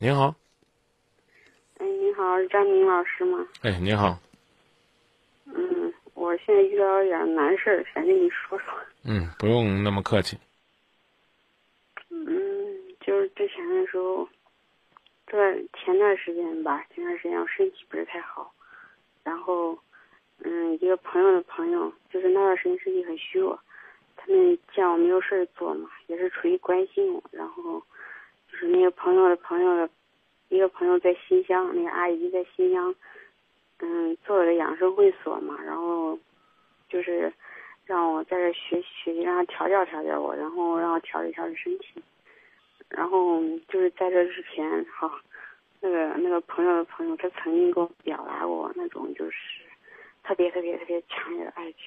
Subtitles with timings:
[0.00, 0.32] 您好，
[1.78, 3.44] 哎，你好，是张明老师吗？
[3.62, 4.16] 哎，您好，
[5.46, 8.66] 嗯，我现在遇到一点难事儿，想跟你说说。
[9.02, 10.38] 嗯，不用那么客气。
[12.10, 12.24] 嗯，
[13.00, 14.28] 就是之前的时候，
[15.26, 15.36] 这
[15.74, 18.54] 前段时间吧，前段时间我身体不是太好，
[19.24, 19.76] 然后，
[20.44, 23.58] 嗯，一个朋友的朋友，就是那段时间身体很虚弱，
[24.16, 27.82] 他们见我没有事儿做嘛，也是出于关心我，然后，
[28.58, 29.88] 是那个朋友的朋友的，
[30.48, 32.92] 一个朋友在新乡，那个阿姨在新乡，
[33.78, 36.18] 嗯，做了个养生会所嘛，然后，
[36.88, 37.32] 就是
[37.86, 42.02] 让我在这学习学习，让他调教调教我，然后让我调理调理身体。
[42.88, 45.20] 然后就是在这之前，好，
[45.80, 49.36] 那个那个朋友的朋友，他曾经给我表达过那种就是
[50.24, 51.82] 特别特别特别强烈的爱情。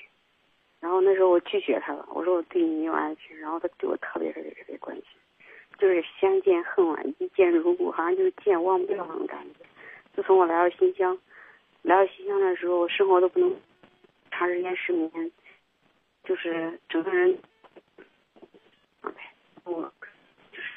[0.80, 3.38] 然后那时候我拒绝他了，我说我对你没有爱情。
[3.40, 5.06] 然后他对我特别特别特别关心，
[5.82, 9.66] 就是相见恨晚，一见如故，好像就是见忘不掉那种感觉。
[10.16, 11.18] 自从我来到新疆，
[11.82, 13.52] 来到新疆的时候，我生活都不能
[14.30, 15.32] 长时间失眠，
[16.24, 17.36] 就是整个人
[19.64, 19.92] 我
[20.52, 20.70] 就是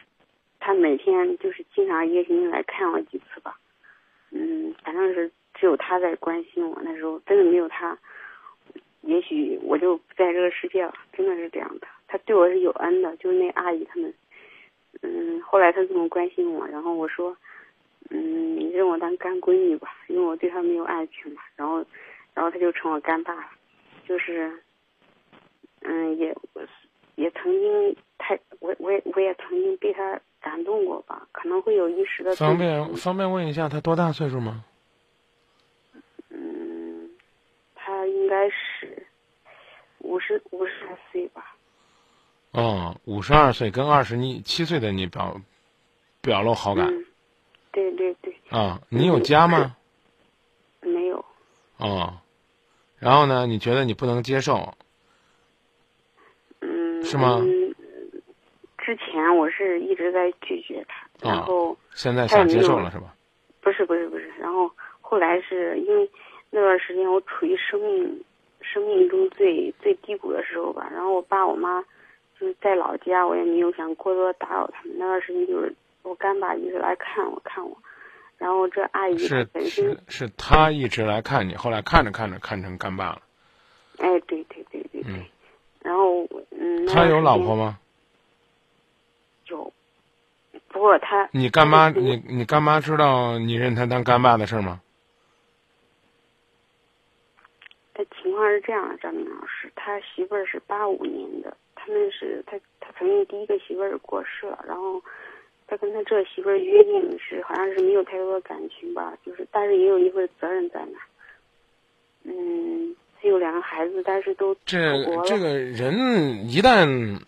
[0.58, 3.54] 他每天就是经常一个星期来看我几次吧，
[4.30, 6.80] 嗯，反正是只有他在关心我。
[6.82, 7.98] 那时候真的没有他，
[9.02, 10.94] 也许我就不在这个世界了。
[11.12, 14.14] 真的是这样的，他对我是有恩的，就是那阿姨他们，
[15.02, 17.36] 嗯，后来他这么关心我，然后我说，
[18.10, 21.42] 嗯，你认我当干闺女吧，因为我对他没有爱情嘛。
[21.56, 21.84] 然后，
[22.34, 23.46] 然后他就成我干爸了，
[24.06, 24.50] 就是，
[25.80, 26.34] 嗯，也
[27.16, 34.64] 也曾经太我我也我也曾经被他感动过吧，可能会有一时的方便方便问一下他多大岁数吗？
[36.30, 37.08] 嗯，
[37.74, 39.06] 他应该是
[39.98, 41.53] 五十五十来岁吧。
[42.54, 45.40] 哦，五十二岁，跟二十你七岁的你表
[46.22, 47.04] 表露好感嗯，
[47.72, 48.80] 对对对，啊？
[48.88, 49.76] 你有家吗？
[50.80, 51.24] 没有。
[51.78, 52.14] 哦，
[53.00, 53.44] 然后呢？
[53.48, 54.72] 你觉得你不能接受？
[56.60, 57.74] 嗯，是吗嗯，
[58.78, 63.12] 之前我是一直在拒绝他，然啊后现在想接受了是吧？
[63.60, 64.70] 不是不是不是，然后
[65.00, 66.08] 后来是因为
[66.50, 68.24] 那段时间我处于生命
[68.60, 71.84] 生命中最最低谷的时候吧，然后我爸我妈
[72.38, 74.94] 就是在老家，我也没有想过多打扰他们。
[74.98, 77.76] 那段时间就是我干爸一直来看我看我，
[78.38, 83.22] 然后这阿姨是她本身是是他一直来看你，后来看着看着看成干爸了。
[83.98, 85.24] 哎对对对对对，嗯
[85.80, 87.78] 然后嗯，他有老婆吗？
[89.48, 89.72] 有，
[90.68, 94.80] 不过他你干妈，你你干妈知道你认他当干爸的事儿吗？
[97.92, 101.56] 他情况是这样的，张明老师，他媳妇儿是八五年的，
[101.86, 105.02] 他们是他他曾经第一个媳妇儿过世了，然后
[105.66, 110.98] 他跟他这个媳妇儿约定是好像是没有太多的感情吧，就是但是也有一份责任在那。
[112.22, 117.20] 嗯，他有两个孩子，但是都这这个人一旦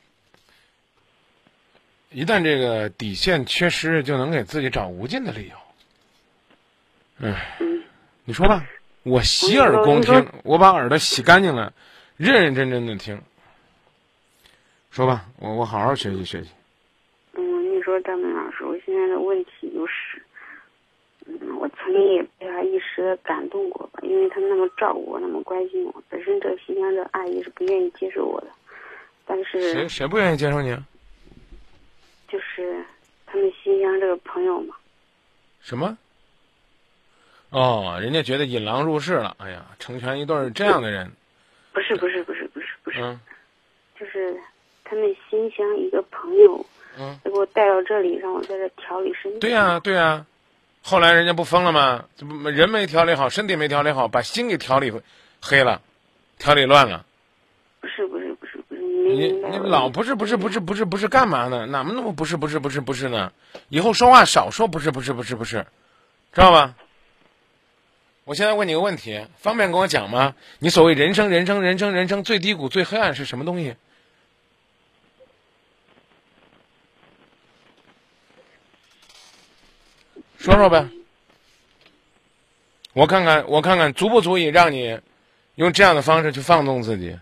[2.10, 7.26] 一旦这个底线缺失，就能给自己找无尽的理由。
[7.28, 7.82] 唉，嗯
[8.24, 8.64] 你说吧，
[9.02, 11.74] 我洗耳恭听，我把耳朵洗干净了，
[12.16, 13.20] 认认真真的听。
[14.96, 16.48] 说吧，我我好好学习学习。
[17.34, 20.22] 嗯，你说张明老师，我现在的问题就是，
[21.26, 26.02] 嗯，我曾经也被他一时的感动过吧，因为他那么照顾我，那么关心我。
[26.08, 28.46] 本身这个新疆的阿姨是不愿意接受我的，
[29.26, 30.82] 但是谁谁不愿意接受你啊？
[32.26, 32.82] 就是
[33.26, 34.74] 他们新疆这个朋友嘛，
[35.60, 35.98] 什么？
[37.50, 39.36] 哦，人家觉得引狼入室了。
[39.40, 41.12] 哎呀，成全一对这样的人。
[41.74, 43.20] 不是不是不是不是不是，嗯
[44.00, 44.34] 就是
[44.88, 46.64] 他们新乡一个朋友，
[46.98, 49.38] 嗯，给我带到这里，让我在这调理身体。
[49.40, 50.24] 对呀、对呀、
[50.82, 52.04] 后来人家不疯了吗？
[52.16, 54.92] 这不人没调理好，身体没调理好，把心给调理
[55.40, 55.82] 黑了，
[56.38, 57.04] 调理乱了。
[57.80, 61.66] 不是不是不是不是，你你老不是不是不是不是不是干嘛呢？
[61.66, 63.32] 哪么那么不是不是不是不是呢？
[63.68, 65.66] 以后说话少说不是不是不是不是，
[66.32, 66.74] 知道吧？
[68.24, 70.34] 我现在问你个问题，方便跟我讲吗？
[70.58, 73.76] 你所谓人生人生人生人生最低谷最黑暗是什么东西？
[80.46, 80.88] 说说呗，
[82.92, 85.00] 我看看我看看足不足以让你
[85.56, 87.18] 用这样的方式去放纵自己。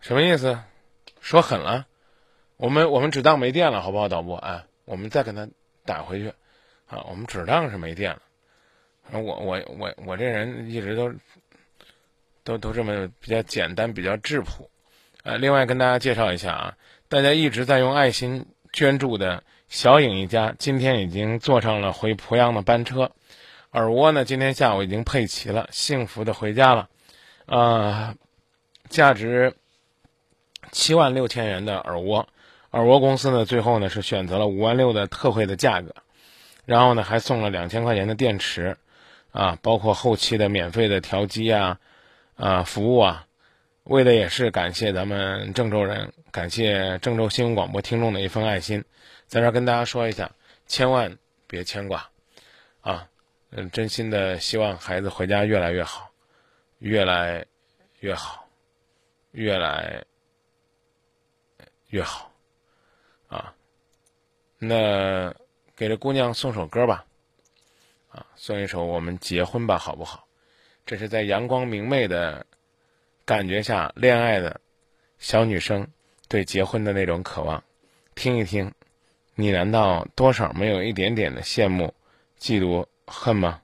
[0.00, 0.58] 什么意思？
[1.20, 1.86] 说狠了？
[2.56, 4.36] 我们我们只当没电了，好不好，导播？
[4.38, 5.48] 哎，我们再给他
[5.84, 6.30] 打回去，
[6.88, 8.22] 啊，我们只当是没电了。
[9.12, 11.14] 我我我我这人一直都
[12.44, 14.70] 都都这么比较简单，比较质朴。
[15.22, 16.74] 呃，另外跟大家介绍一下啊，
[17.08, 23.10] 大家一直在用爱心捐助的小颖一家，今天已经坐上了回濮阳的班车，
[23.72, 26.88] 耳蜗呢今天下午已经配齐了，幸福的回家了。
[27.46, 28.14] 啊，
[28.88, 29.54] 价值
[30.70, 32.28] 七万六千元的耳蜗，
[32.70, 35.94] 耳蜗公司呢最后呢是选择了五万六的特惠的价格，
[36.66, 38.76] 然后呢还送了两千块钱的电池，
[39.32, 41.78] 啊，包括后期的免费的调机啊，
[42.36, 43.26] 啊服务啊。
[43.84, 48.82] 为的也是感谢咱们郑州人，感谢郑州新闻广播听众的一份爱心，
[49.26, 50.32] 在这儿跟大家说一下，
[50.66, 52.08] 千万别牵挂，
[52.80, 53.06] 啊，
[53.50, 56.08] 嗯，真心的希望孩子回家越来越好，
[56.78, 57.44] 越来
[58.00, 58.48] 越好，
[59.32, 60.02] 越来
[61.88, 62.32] 越好，
[63.28, 63.54] 啊，
[64.58, 65.30] 那
[65.76, 67.04] 给这姑娘送首歌吧，
[68.10, 70.26] 啊，送一首《我们结婚吧》好不好？
[70.86, 72.44] 这是在阳光明媚的。
[73.26, 74.60] 感觉下恋爱的
[75.18, 75.88] 小女生
[76.28, 77.64] 对结婚的那种渴望，
[78.14, 78.70] 听一听，
[79.34, 81.94] 你难道多少没有一点点的羡慕、
[82.38, 83.62] 嫉妒、恨吗？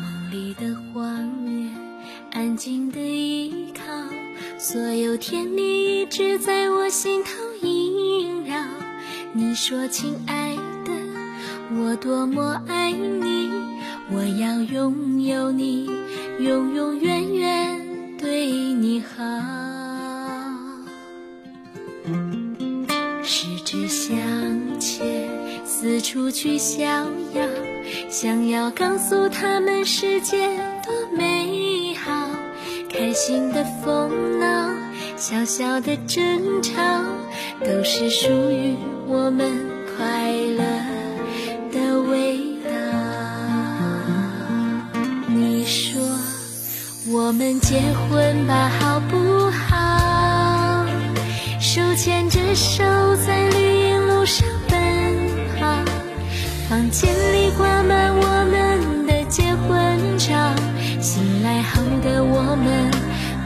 [0.00, 1.76] 梦里的画面，
[2.30, 3.82] 安静的依靠，
[4.56, 7.30] 所有甜蜜一直在我心头
[7.60, 8.79] 萦绕。
[9.32, 10.90] 你说，亲爱的。
[11.76, 13.48] 我多么爱你，
[14.10, 15.88] 我要拥有你，
[16.40, 17.80] 永永远远
[18.18, 19.22] 对你好。
[23.22, 24.18] 十指相
[24.80, 25.28] 牵，
[25.64, 27.46] 四处去逍遥，
[28.08, 30.48] 想要告诉他们世界
[30.84, 32.28] 多美好。
[32.92, 34.74] 开心的疯闹，
[35.16, 36.82] 小小的争吵，
[37.64, 38.74] 都是属于
[39.10, 39.50] 我们
[39.96, 40.62] 快乐
[41.72, 42.00] 的。
[42.10, 42.70] 味道。
[45.26, 46.00] 你说
[47.08, 50.86] 我们结婚吧，好不好？
[51.60, 52.84] 手牵着手
[53.26, 54.78] 在绿荫路上奔
[55.58, 55.66] 跑，
[56.68, 60.54] 房间里挂满我们的结婚照。
[61.00, 62.90] 醒来后的我们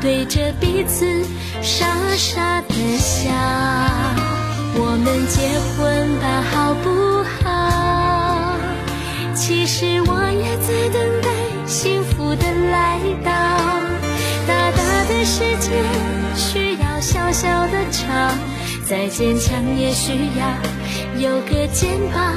[0.01, 1.07] 对着彼此
[1.63, 3.31] 傻傻的笑。
[4.77, 5.39] 我们结
[5.77, 8.59] 婚吧，好不好？
[9.35, 11.29] 其实我也在等待
[11.67, 13.31] 幸福的来到。
[14.47, 15.71] 大大的世界
[16.35, 18.05] 需要小小的巢，
[18.85, 20.49] 再坚强也需要
[21.19, 22.37] 有个肩膀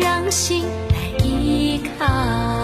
[0.00, 2.55] 让心来依靠。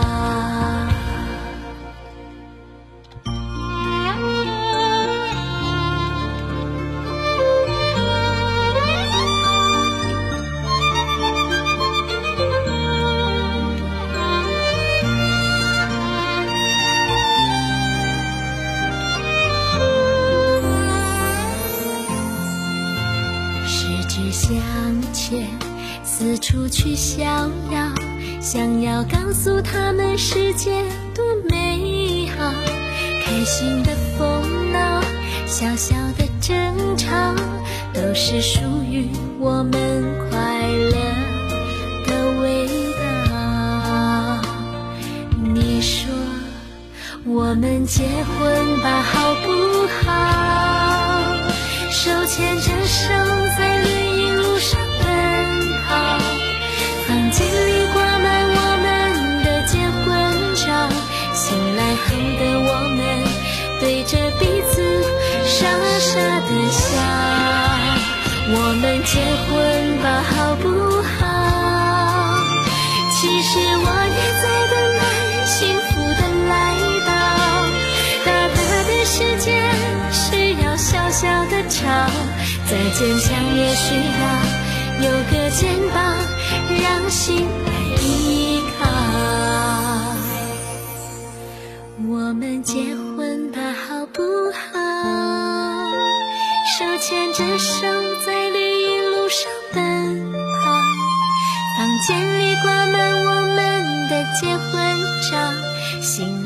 [27.73, 27.89] 要，
[28.41, 30.85] 想要告诉他们世界
[31.15, 32.53] 多美好。
[33.25, 35.03] 开心的疯闹，
[35.47, 37.09] 小小的争吵，
[37.95, 39.09] 都是属于
[39.39, 40.93] 我们快乐
[42.07, 42.69] 的味
[43.01, 43.03] 道。
[45.55, 46.11] 你说，
[47.25, 50.11] 我们结婚吧，好不好？
[51.91, 53.08] 手牵着手
[53.56, 55.08] 在绿荫路上奔
[55.87, 55.89] 跑。
[57.06, 57.71] 房间里
[62.39, 63.01] 的我们
[63.81, 64.74] 对着彼此
[65.46, 65.67] 傻
[65.98, 66.10] 傻
[66.41, 66.81] 的笑。
[68.55, 69.12] 我们结
[69.46, 69.51] 婚
[70.03, 70.65] 吧，好不
[71.03, 71.20] 好？
[73.10, 75.03] 其实我也在等待
[75.46, 75.56] 幸
[75.89, 76.53] 福的来
[77.06, 77.10] 到。
[78.24, 79.46] 大大的世界
[80.10, 80.20] 需
[80.62, 81.81] 要小小的巢，
[82.69, 84.22] 再坚强也需要
[85.05, 85.60] 有个肩
[85.94, 85.96] 膀。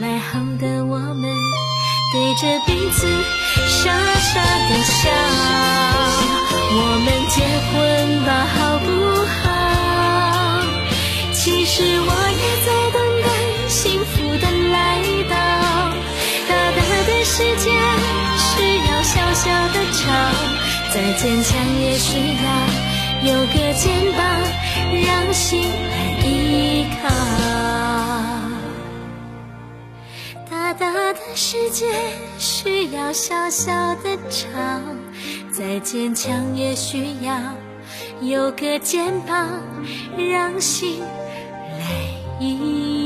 [0.07, 1.29] 醒来后的我们
[2.13, 3.09] 对着彼此
[3.67, 5.11] 傻傻的笑。
[6.71, 7.37] 我们结
[7.67, 7.75] 婚
[8.25, 8.87] 吧，好不
[9.35, 9.45] 好？
[11.33, 13.27] 其实我也在等待
[13.69, 14.75] 幸福的来
[15.29, 15.35] 到。
[16.49, 17.67] 大大的世界
[18.39, 18.47] 需
[18.87, 20.05] 要小小的巢，
[20.95, 22.09] 再坚强也需
[22.45, 22.47] 要
[23.33, 24.23] 有个肩膀
[25.05, 25.95] 让心来。
[26.23, 27.96] 依靠。
[30.79, 31.87] 大的世界
[32.39, 34.51] 需要小小的巢，
[35.51, 37.35] 再坚强也需要
[38.21, 39.49] 有个肩膀，
[40.17, 43.06] 让心来依。